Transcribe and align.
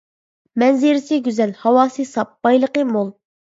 مەنزىرىسى 0.61 1.19
گۈزەل، 1.27 1.53
ھاۋاسى 1.67 2.07
ساپ، 2.13 2.33
بايلىقى 2.49 2.89
مول. 2.97 3.13